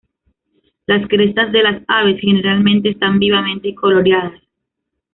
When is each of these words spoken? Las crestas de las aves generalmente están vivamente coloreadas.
Las 0.87 1.07
crestas 1.07 1.51
de 1.51 1.61
las 1.61 1.83
aves 1.87 2.19
generalmente 2.21 2.89
están 2.89 3.19
vivamente 3.19 3.75
coloreadas. 3.75 4.41